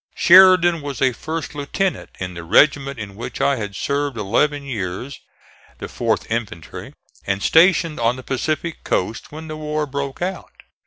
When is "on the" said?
7.99-8.23